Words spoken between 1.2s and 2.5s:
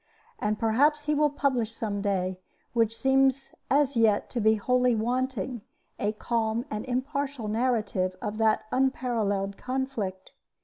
publish some day